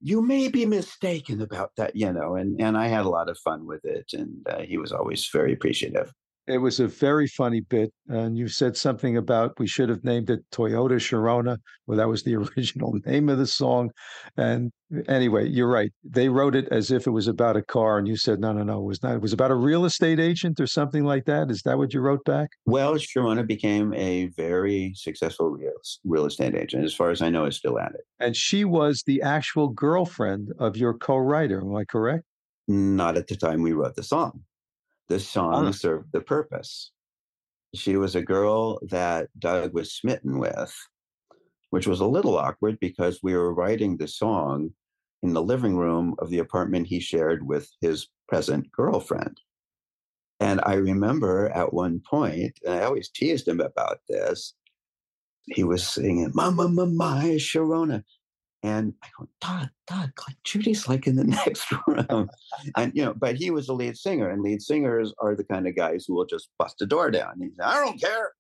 [0.02, 3.38] You may be mistaken about that, you know, and and I had a lot of
[3.40, 6.14] fun with it, and uh, he was always very appreciative.
[6.48, 7.92] It was a very funny bit.
[8.08, 12.24] And you said something about we should have named it Toyota Sharona, well, that was
[12.24, 13.92] the original name of the song.
[14.38, 14.72] And
[15.08, 15.92] anyway, you're right.
[16.04, 18.64] They wrote it as if it was about a car, and you said, no, no,
[18.64, 19.16] no, it was not.
[19.16, 21.50] It was about a real estate agent or something like that.
[21.50, 22.50] Is that what you wrote back?
[22.66, 26.84] Well, Sharona became a very successful real, real estate agent.
[26.84, 28.06] As far as I know, is still at it.
[28.20, 31.62] And she was the actual girlfriend of your co writer.
[31.62, 32.24] Am I correct?
[32.68, 34.42] Not at the time we wrote the song.
[35.08, 35.72] The song Ah.
[35.72, 36.92] served the purpose.
[37.74, 40.74] She was a girl that Doug was smitten with,
[41.70, 44.74] which was a little awkward because we were writing the song
[45.22, 49.40] in the living room of the apartment he shared with his present girlfriend.
[50.40, 54.54] And I remember at one point, and I always teased him about this,
[55.46, 58.04] he was singing, Mama, Mama, Sharona.
[58.66, 62.30] And I go, Doug, Doug, like Judy's like in the next room.
[62.76, 65.68] and you know, but he was a lead singer, and lead singers are the kind
[65.68, 67.36] of guys who will just bust a door down.
[67.40, 68.32] He said, I don't care.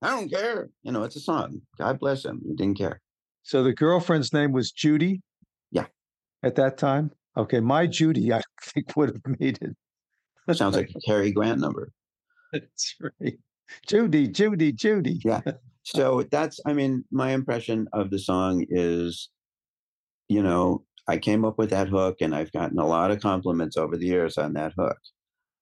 [0.00, 0.70] I don't care.
[0.82, 1.60] You know, it's a song.
[1.76, 2.40] God bless him.
[2.46, 3.02] He didn't care.
[3.42, 5.20] So the girlfriend's name was Judy?
[5.70, 5.86] Yeah.
[6.42, 7.10] At that time?
[7.36, 7.60] Okay.
[7.60, 9.76] My Judy, I think, would have made it.
[10.46, 11.92] That sounds like a Cary Grant number.
[12.54, 13.38] That's right.
[13.86, 15.20] Judy, Judy, Judy.
[15.22, 15.42] Yeah.
[15.82, 19.30] So that's, I mean, my impression of the song is
[20.28, 23.76] you know, I came up with that hook and I've gotten a lot of compliments
[23.76, 24.98] over the years on that hook.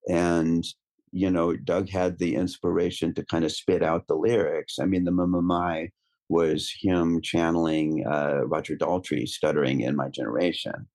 [0.09, 0.65] And,
[1.13, 4.79] you know, Doug had the inspiration to kind of spit out the lyrics.
[4.81, 5.91] I mean, the My
[6.29, 10.89] was him channeling uh, Roger Daltrey stuttering in my generation.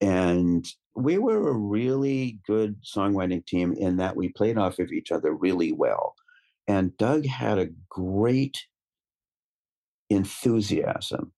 [0.00, 5.10] And we were a really good songwriting team in that we played off of each
[5.10, 6.14] other really well.
[6.66, 8.58] And Doug had a great
[10.10, 11.32] enthusiasm.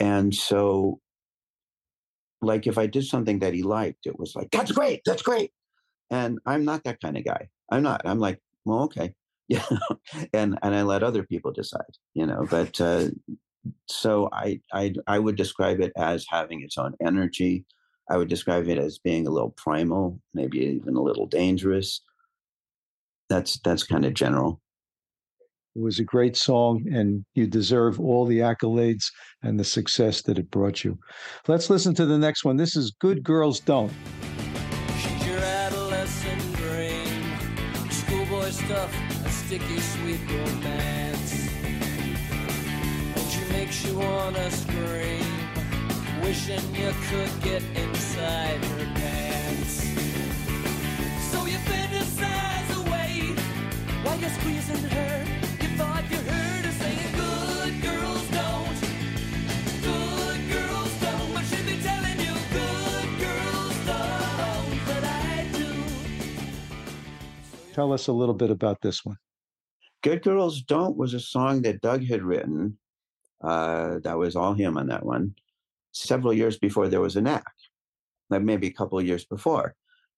[0.00, 1.00] And so,
[2.40, 5.52] like, if I did something that he liked, it was like, that's great, that's great.
[6.10, 7.48] And I'm not that kind of guy.
[7.70, 8.02] I'm not.
[8.04, 9.14] I'm like, well, okay.
[9.50, 9.64] Yeah.
[10.34, 11.80] and and I let other people decide,
[12.12, 12.46] you know.
[12.50, 13.08] But uh,
[13.86, 17.64] so I, I I would describe it as having its own energy.
[18.10, 22.02] I would describe it as being a little primal, maybe even a little dangerous.
[23.30, 24.60] That's that's kind of general.
[25.76, 29.04] It was a great song, and you deserve all the accolades
[29.42, 30.98] and the success that it brought you.
[31.46, 32.56] Let's listen to the next one.
[32.56, 33.92] This is Good Girls Don't.
[35.00, 37.90] She's your adolescent dream.
[37.90, 38.92] Schoolboy stuff,
[39.24, 41.46] a sticky sweet romance.
[43.84, 45.24] You wanna scream,
[46.22, 49.82] wishing you could get inside her pants.
[51.30, 53.34] So you fantasize away
[54.02, 55.17] while you're squeezing her.
[67.78, 69.18] Tell us a little bit about this one.
[70.02, 72.76] Good Girls Don't was a song that Doug had written.
[73.40, 75.36] Uh, that was all him on that one.
[75.92, 77.68] Several years before there was an act,
[78.30, 79.76] like maybe a couple of years before.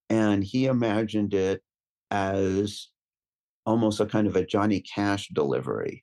[0.08, 1.62] And he imagined it
[2.10, 2.88] as
[3.66, 6.02] almost a kind of a Johnny Cash delivery.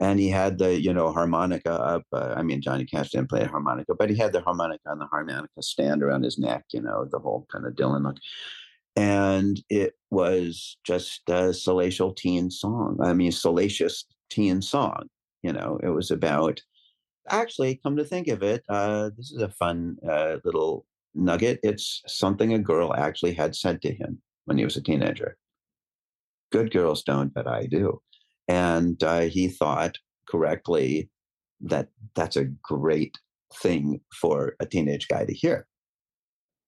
[0.00, 2.04] And he had the, you know, harmonica up.
[2.12, 5.00] Uh, I mean, Johnny Cash didn't play a harmonica, but he had the harmonica on
[5.00, 8.18] the harmonica stand around his neck, you know, the whole kind of Dylan look
[8.96, 12.98] and it was just a salacious teen song.
[13.02, 15.08] I mean, salacious teen song.
[15.42, 16.60] You know, it was about.
[17.30, 21.60] Actually, come to think of it, uh, this is a fun uh, little nugget.
[21.62, 25.36] It's something a girl actually had said to him when he was a teenager.
[26.50, 28.00] Good girls don't, but I do,
[28.48, 31.10] and uh, he thought correctly
[31.60, 33.18] that that's a great
[33.62, 35.66] thing for a teenage guy to hear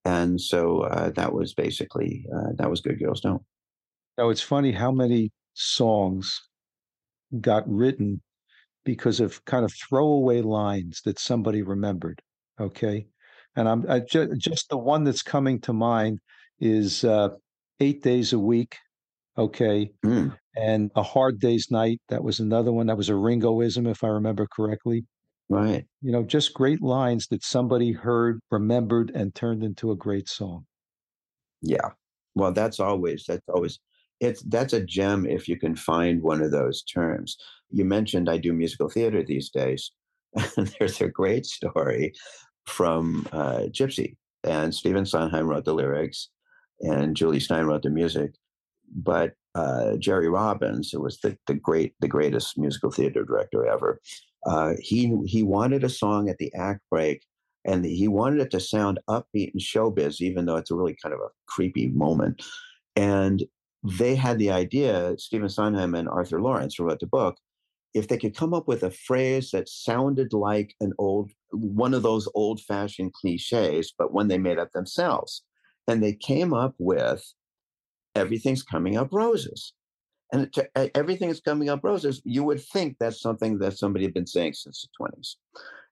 [0.04, 3.42] and so uh, that was basically uh, that was good girls don't
[4.18, 6.40] Now, it's funny how many songs
[7.40, 8.22] got written
[8.84, 12.20] because of kind of throwaway lines that somebody remembered.
[12.60, 13.06] Okay.
[13.56, 16.20] And I'm I ju- just the one that's coming to mind
[16.60, 17.30] is uh,
[17.80, 18.76] Eight Days a Week.
[19.38, 19.92] Okay.
[20.04, 22.00] Mm, And A Hard Day's Night.
[22.08, 22.86] That was another one.
[22.86, 25.04] That was a Ringoism, if I remember correctly.
[25.50, 25.84] Right.
[26.00, 30.66] You know, just great lines that somebody heard, remembered, and turned into a great song.
[31.62, 31.90] yeah.
[32.36, 33.80] Well that's always that's always
[34.20, 37.36] it's that's a gem if you can find one of those terms.
[37.70, 39.92] You mentioned i do musical theater these days
[40.56, 42.14] And there's a great story
[42.66, 46.28] from uh, gypsy and stephen sondheim wrote the lyrics
[46.80, 48.32] and Jule Styne wrote the music
[48.94, 54.00] but uh, jerry robbins who was the, the great the greatest musical theater director ever
[54.46, 57.22] uh, he he wanted a song at the act break
[57.64, 61.14] and he wanted it to sound upbeat and showbiz, even though it's a really kind
[61.14, 62.42] of a creepy moment.
[62.96, 63.44] And
[63.82, 67.36] they had the idea, Stephen Sondheim and Arthur Laurents, who wrote the book,
[67.92, 72.02] if they could come up with a phrase that sounded like an old, one of
[72.02, 75.42] those old fashioned cliches, but one they made up themselves.
[75.88, 77.24] And they came up with
[78.14, 79.72] everything's coming up roses.
[80.32, 82.22] And it, everything is coming up roses.
[82.24, 85.34] You would think that's something that somebody had been saying since the 20s.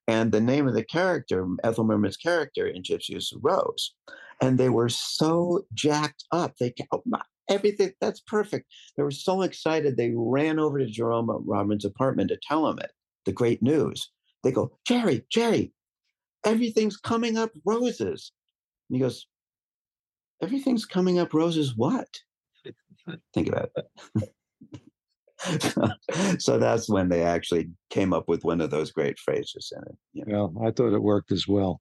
[0.07, 3.95] And the name of the character, Ethel Merman's character in Gypsy is Rose.
[4.41, 6.57] And they were so jacked up.
[6.59, 8.67] They oh, my- everything that's perfect.
[8.97, 9.97] They were so excited.
[9.97, 12.93] They ran over to Jerome Robbins' apartment to tell him it,
[13.27, 14.11] the great news.
[14.45, 15.73] They go, Jerry, Jerry,
[16.45, 18.33] everything's coming up roses.
[18.89, 19.27] And he goes,
[20.41, 22.21] Everything's coming up roses, what?
[23.35, 23.87] Think about it.
[26.41, 29.97] so that's when they actually came up with one of those great phrases in it.
[30.13, 30.53] You know?
[30.55, 31.81] Well, I thought it worked as well.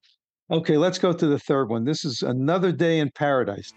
[0.51, 1.83] Okay, let's go to the third one.
[1.83, 3.73] This is Another Day in Paradise.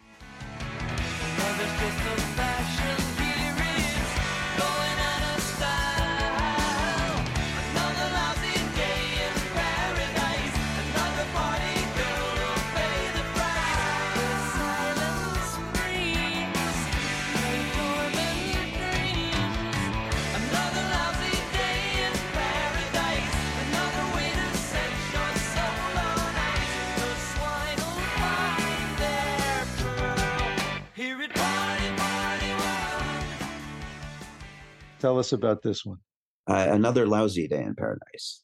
[35.01, 35.99] Tell us about this one.
[36.47, 38.43] uh, another lousy day in paradise.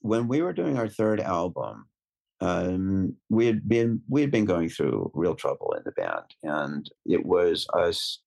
[0.00, 1.86] When we were doing our third album,
[2.40, 6.90] um, we had been we had been going through real trouble in the band, and
[7.06, 8.20] it was us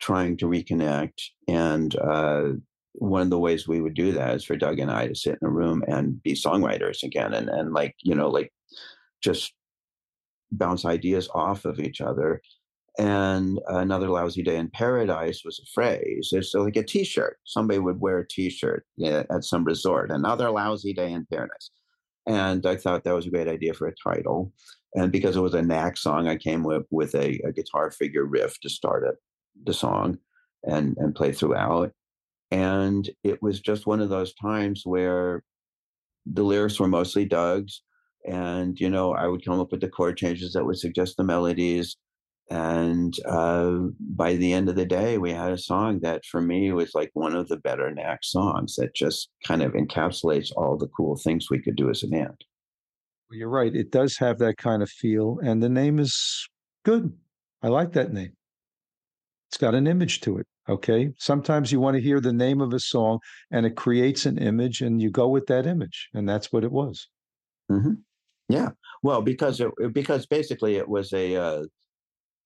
[0.00, 1.22] trying to reconnect.
[1.48, 2.44] And uh,
[2.94, 5.38] one of the ways we would do that is for Doug and I to sit
[5.40, 8.52] in a room and be songwriters again, and and like you know like
[9.22, 9.54] just
[10.50, 12.42] bounce ideas off of each other
[12.98, 16.28] and another lousy day in paradise was a phrase.
[16.32, 17.38] It's uh, like a t-shirt.
[17.44, 20.10] Somebody would wear a t-shirt at some resort.
[20.10, 21.70] Another lousy day in paradise.
[22.26, 24.52] And i thought that was a great idea for a title.
[24.94, 28.24] And because it was a knack song i came with with a, a guitar figure
[28.24, 29.16] riff to start it,
[29.64, 30.18] the song
[30.64, 31.92] and and play throughout.
[32.50, 35.42] And it was just one of those times where
[36.26, 37.82] the lyrics were mostly doug's.
[38.28, 41.24] And you know i would come up with the chord changes that would suggest the
[41.24, 41.96] melodies
[42.52, 46.70] and uh, by the end of the day we had a song that for me
[46.72, 50.88] was like one of the better knack songs that just kind of encapsulates all the
[50.88, 52.44] cool things we could do as a band
[53.30, 53.74] Well, You're right.
[53.74, 56.46] It does have that kind of feel, and the name is
[56.84, 57.12] good.
[57.62, 58.32] I like that name.
[59.48, 60.46] It's got an image to it.
[60.68, 61.12] Okay.
[61.18, 63.18] Sometimes you want to hear the name of a song
[63.50, 66.08] and it creates an image, and you go with that image.
[66.14, 67.08] And that's what it was.
[67.68, 67.94] hmm
[68.48, 68.70] yeah
[69.02, 71.62] well because it because basically it was a uh,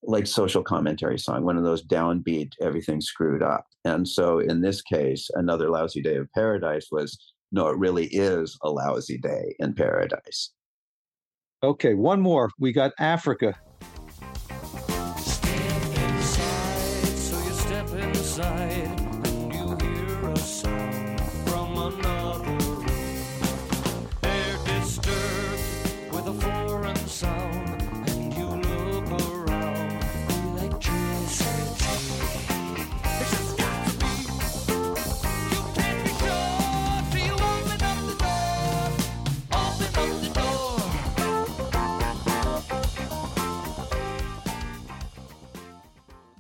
[0.02, 4.82] like social commentary song one of those downbeat everything screwed up and so in this
[4.82, 7.18] case another lousy day of paradise was
[7.50, 10.52] no it really is a lousy day in paradise
[11.62, 11.94] Okay.
[11.94, 12.50] One more.
[12.58, 13.58] We got Africa.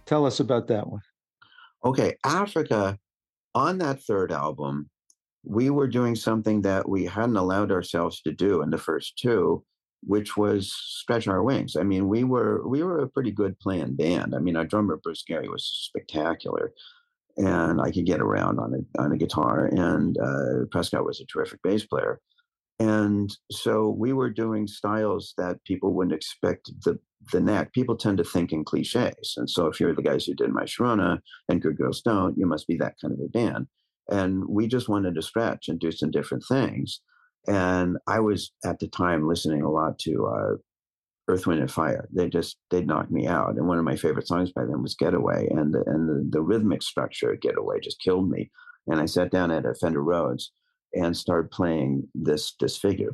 [0.06, 1.00] Tell us about that one.
[1.84, 2.98] Okay, Africa,
[3.54, 4.88] on that third album,
[5.44, 9.64] we were doing something that we hadn't allowed ourselves to do in the first two,
[10.02, 11.76] which was stretch our wings.
[11.76, 14.34] I mean, we were we were a pretty good playing band.
[14.34, 16.72] I mean, our drummer Bruce Gary was spectacular,
[17.36, 19.66] and I could get around on a on a guitar.
[19.66, 22.20] And uh, Prescott was a terrific bass player,
[22.78, 26.98] and so we were doing styles that people wouldn't expect the
[27.32, 27.72] the Knack.
[27.72, 30.64] People tend to think in cliches, and so if you're the guys who did My
[30.64, 33.66] Sharona and Good Girls Don't, you must be that kind of a band.
[34.08, 37.00] And we just wanted to stretch and do some different things.
[37.48, 40.56] And I was at the time listening a lot to uh,
[41.28, 42.08] Earth, Wind, and Fire.
[42.12, 43.56] They just they knocked me out.
[43.56, 46.42] And one of my favorite songs by them was Getaway, and the, and the, the
[46.42, 48.50] rhythmic structure of Getaway just killed me.
[48.86, 50.52] And I sat down at a Fender Rhodes
[50.96, 53.12] and start playing this this figure.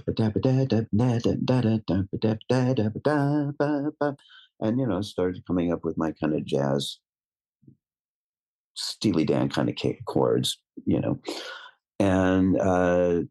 [4.61, 6.99] And you know, started coming up with my kind of jazz
[8.75, 11.21] Steely Dan kind of chords, you know.
[11.99, 13.23] And uh,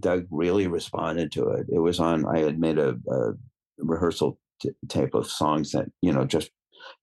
[0.00, 1.66] Doug really responded to it.
[1.72, 2.26] It was on.
[2.26, 3.32] I had made a, a
[3.78, 6.50] rehearsal t- tape of songs that you know just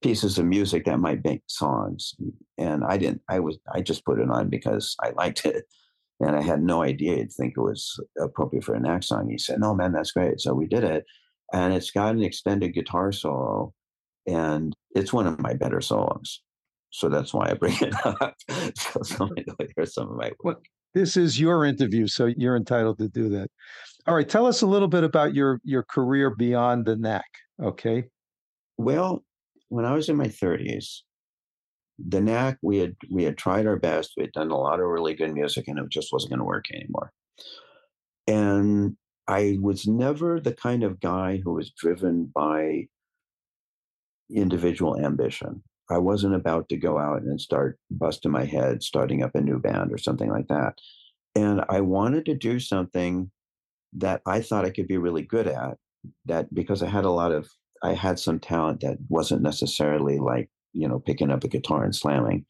[0.01, 2.15] pieces of music that might make songs,
[2.57, 3.21] and I didn't.
[3.29, 3.57] I was.
[3.73, 5.65] I just put it on because I liked it,
[6.19, 9.29] and I had no idea he'd think it was appropriate for a Knack song.
[9.29, 11.05] He said, "No, man, that's great." So we did it,
[11.53, 13.73] and it's got an extended guitar solo,
[14.27, 16.41] and it's one of my better songs.
[16.91, 18.35] So that's why I bring it up.
[18.77, 20.65] so somebody will hear some of my work.
[20.93, 23.49] This is your interview, so you're entitled to do that.
[24.07, 27.29] All right, tell us a little bit about your your career beyond the knack.
[27.61, 28.05] Okay.
[28.77, 29.23] Well,
[29.69, 31.01] when I was in my 30s,
[31.97, 34.13] the knack we had we had tried our best.
[34.17, 36.45] We had done a lot of really good music, and it just wasn't going to
[36.45, 37.11] work anymore.
[38.27, 42.87] And I was never the kind of guy who was driven by
[44.29, 45.63] individual ambition.
[45.89, 49.59] I wasn't about to go out and start busting my head, starting up a new
[49.59, 50.79] band or something like that.
[51.35, 53.29] And I wanted to do something
[53.93, 55.77] that I thought I could be really good at.
[56.25, 57.49] That because I had a lot of,
[57.83, 61.95] I had some talent that wasn't necessarily like, you know, picking up a guitar and
[61.95, 62.45] slamming.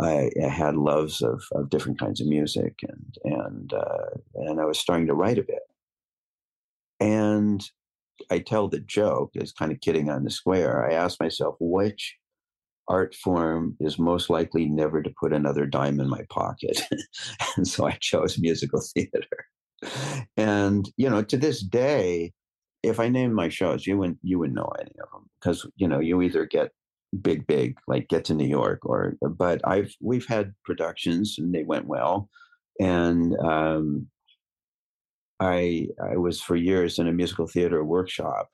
[0.00, 4.64] I, I had loves of, of different kinds of music and, and, uh, and I
[4.64, 5.62] was starting to write a bit.
[7.00, 7.60] And
[8.30, 10.88] I tell the joke, is kind of kidding on the square.
[10.88, 12.16] I asked myself, which
[12.86, 16.80] art form is most likely never to put another dime in my pocket.
[17.56, 19.26] and so I chose musical theater.
[20.36, 22.32] And, you know, to this day,
[22.82, 25.88] if I name my shows, you wouldn't you wouldn't know any of them because you
[25.88, 26.70] know you either get
[27.22, 31.62] big, big, like get to New York or, but I've, we've had productions and they
[31.62, 32.28] went well.
[32.80, 34.08] And, um,
[35.40, 38.48] I, I was for years in a musical theater workshop,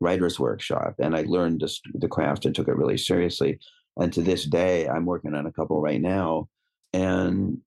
[0.00, 3.58] writer's workshop, and I learned this, the craft and took it really seriously.
[3.98, 6.48] And to this day, I'm working on a couple right now.
[6.92, 7.58] And,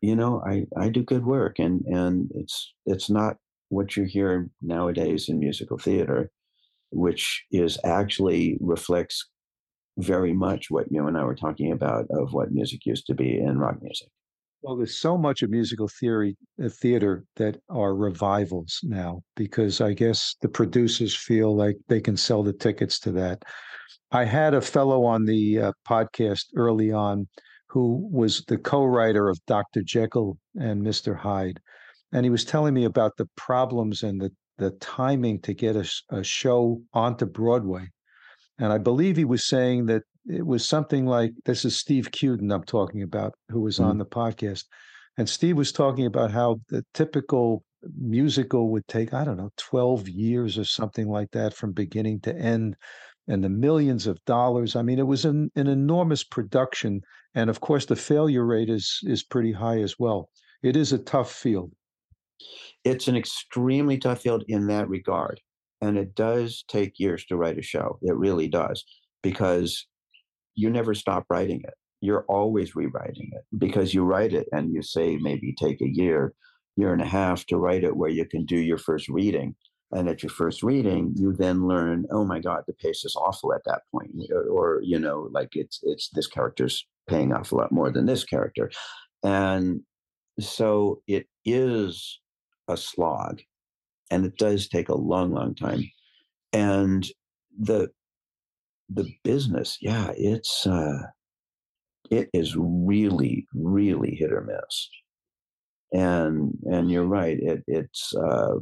[0.00, 3.36] you know, I, I do good work and, and it's, it's not
[3.68, 6.30] what you hear nowadays in musical theater,
[6.90, 9.28] which is actually reflects
[9.98, 13.38] very much what you and I were talking about of what music used to be
[13.38, 14.08] in rock music.
[14.62, 19.94] Well, there's so much of musical theory, uh, theater that are revivals now because I
[19.94, 23.42] guess the producers feel like they can sell the tickets to that.
[24.12, 27.26] I had a fellow on the uh, podcast early on
[27.68, 29.82] who was the co-writer of Dr.
[29.82, 31.16] Jekyll and Mr.
[31.16, 31.60] Hyde,
[32.12, 34.30] and he was telling me about the problems and the
[34.60, 37.88] the timing to get a, a show onto Broadway.
[38.60, 42.52] And I believe he was saying that it was something like this is Steve Cuden
[42.52, 43.84] I'm talking about, who was Mhm.
[43.86, 44.64] on the podcast.
[45.16, 47.64] And Steve was talking about how the typical
[47.98, 52.36] musical would take, I don't know, 12 years or something like that from beginning to
[52.36, 52.76] end,
[53.26, 54.76] and the millions of dollars.
[54.76, 57.00] I mean, it was an, an enormous production.
[57.34, 60.28] And of course, the failure rate is is pretty high as well.
[60.62, 61.72] It is a tough field.
[62.84, 65.40] It's an extremely tough field in that regard.
[65.80, 67.98] And it does take years to write a show.
[68.02, 68.84] It really does,
[69.22, 69.86] because
[70.54, 71.74] you never stop writing it.
[72.00, 76.34] You're always rewriting it because you write it and you say maybe take a year,
[76.76, 79.54] year and a half to write it where you can do your first reading.
[79.92, 83.52] And at your first reading, you then learn, oh my God, the pace is awful
[83.52, 84.12] at that point.
[84.30, 88.06] Or, or you know, like it's it's this character's paying off a lot more than
[88.06, 88.70] this character.
[89.24, 89.80] And
[90.38, 92.20] so it is
[92.68, 93.40] a slog
[94.10, 95.84] and it does take a long long time.
[96.52, 97.06] And
[97.58, 97.90] the
[98.88, 101.02] the business yeah it's uh
[102.10, 104.88] it is really really hit or miss.
[105.92, 108.56] And and you're right it it's uh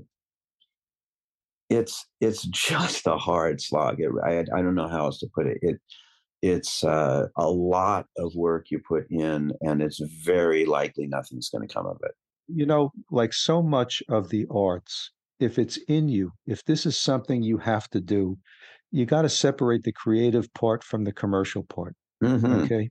[1.70, 4.00] it's it's just a hard slog.
[4.00, 5.58] It, I, I don't know how else to put it.
[5.62, 5.80] It
[6.42, 11.66] it's uh, a lot of work you put in and it's very likely nothing's going
[11.66, 12.12] to come of it.
[12.46, 16.98] You know, like so much of the arts, if it's in you, if this is
[16.98, 18.36] something you have to do,
[18.90, 21.94] you got to separate the creative part from the commercial part.
[22.22, 22.64] Mhm.
[22.64, 22.90] Okay.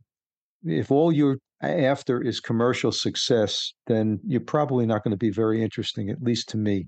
[0.64, 5.64] If all you're after is commercial success, then you're probably not going to be very
[5.64, 6.88] interesting, at least to me.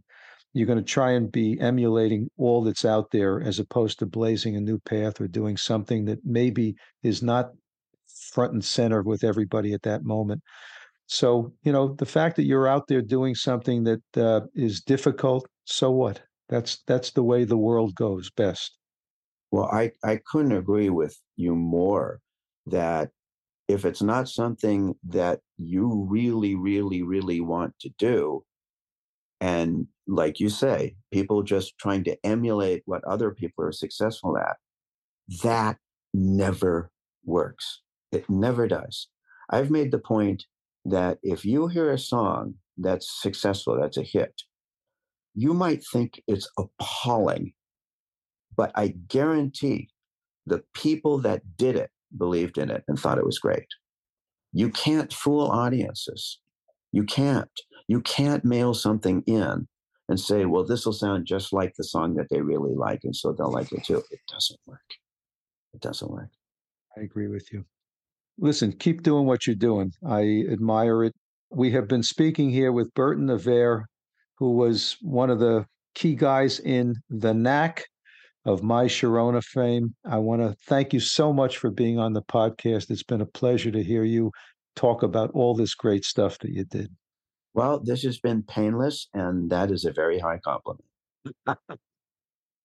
[0.53, 4.55] You're going to try and be emulating all that's out there as opposed to blazing
[4.55, 7.51] a new path or doing something that maybe is not
[8.32, 10.41] front and center with everybody at that moment.
[11.12, 15.47] So, you know, the fact that you're out there doing something that uh, is difficult,
[15.66, 16.22] so what?
[16.49, 18.78] That's that's the way the world goes best.
[19.51, 22.20] Well, I, I couldn't agree with you more
[22.68, 23.10] that
[23.68, 28.43] if it's not something that you really, really, really want to do,
[29.41, 34.57] and like you say, people just trying to emulate what other people are successful at,
[35.41, 35.78] that
[36.14, 36.91] never
[37.26, 37.82] works.
[38.12, 39.07] It never does.
[39.49, 40.45] I've made the point
[40.90, 44.34] that if you hear a song that's successful, that's a hit,
[45.36, 47.54] you might think it's appalling
[48.60, 49.88] but I guarantee
[50.46, 53.68] the people that did it believed in it and thought it was great.
[54.52, 56.40] You can't fool audiences.
[56.92, 57.50] You can't.
[57.88, 59.66] You can't mail something in
[60.10, 63.16] and say, well, this will sound just like the song that they really like, and
[63.16, 64.04] so they'll like it too.
[64.12, 64.90] It doesn't work.
[65.74, 66.32] It doesn't work.
[66.98, 67.64] I agree with you.
[68.42, 69.92] Listen, keep doing what you're doing.
[70.08, 71.14] I admire it.
[71.52, 73.86] We have been speaking here with Berton Averre,
[74.38, 75.66] who was one of the
[75.96, 77.86] key guys in the knack
[78.46, 79.94] of my Sharona fame.
[80.06, 82.90] I want to thank you so much for being on the podcast.
[82.90, 84.32] It's been a pleasure to hear you
[84.76, 86.90] talk about all this great stuff that you did.
[87.54, 90.86] Well, this has been painless, and that is a very high compliment.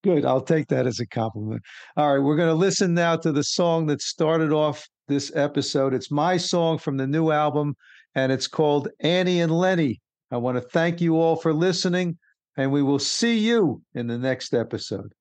[0.05, 0.25] Good.
[0.25, 1.63] I'll take that as a compliment.
[1.97, 2.23] All right.
[2.23, 5.95] We're going to listen now to the song that started off this episode.
[5.95, 7.77] It's my song from the new album,
[8.15, 10.01] and it's called Annie and Leni.
[10.31, 12.19] I want to thank you all for listening,
[12.57, 15.13] and we will see you in the next episode.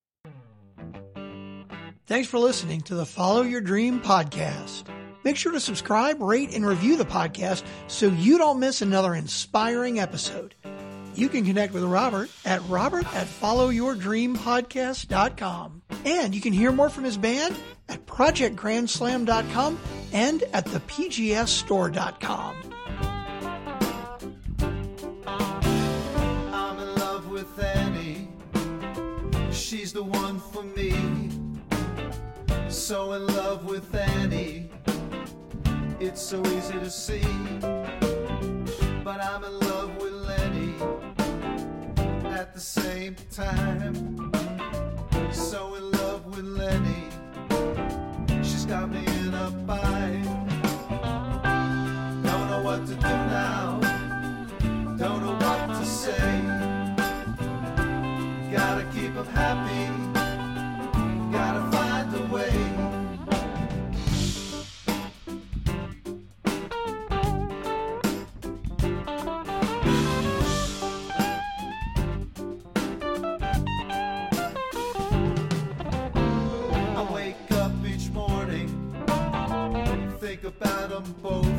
[2.06, 4.84] Thanks for listening to the Follow Your Dream podcast.
[5.24, 10.00] Make sure to subscribe, rate, and review the podcast so you don't miss another inspiring
[10.00, 10.54] episode.
[11.16, 15.83] You can connect with Robert at robert at followyourdreampodcast.com.
[16.06, 17.56] And you can hear more from his band
[17.90, 19.80] at projectgrandslam.com
[20.12, 22.56] and at thepgsstore.com.
[26.54, 28.30] I'm in love with Annie.
[29.52, 30.94] She's the one for me.
[32.70, 34.70] So in love with Annie.
[36.00, 37.22] It's so easy to see.
[39.04, 40.76] But I'm in love with Leni
[42.36, 44.32] at the same time
[45.34, 47.10] so in love with Leni.
[48.44, 50.26] She's got me in a bind.
[52.24, 53.80] Don't know what to do now.
[54.98, 56.42] Don't know what to say.
[58.52, 58.86] Gotta
[59.28, 60.03] happy.
[80.94, 81.53] Adam Bowie.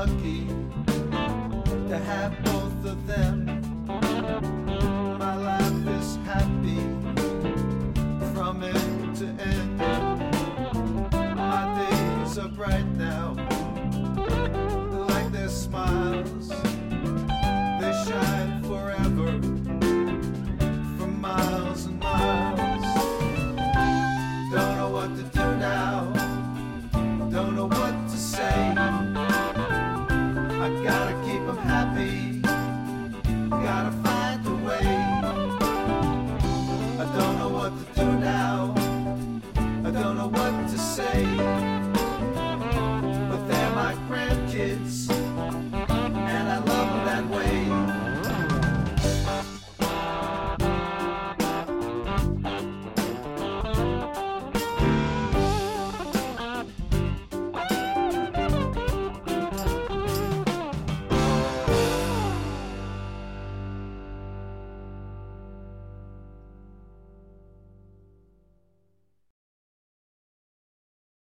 [0.00, 0.46] lucky
[1.90, 3.39] to have both of them.